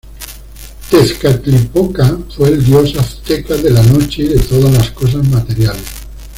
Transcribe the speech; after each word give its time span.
Tezcatlipoca 0.89 2.17
fue 2.35 2.49
el 2.49 2.65
dios 2.65 2.95
azteca 2.97 3.53
de 3.55 3.69
la 3.69 3.83
noche 3.83 4.23
y 4.35 4.39
todas 4.39 4.73
las 4.73 4.89
cosas 4.89 5.27
materiales. 5.29 5.83